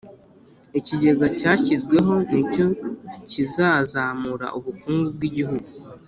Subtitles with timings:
[0.79, 2.67] Ikigega cyashyizweho nicyo
[3.29, 5.67] kizazamura ubukungu bw’igihugu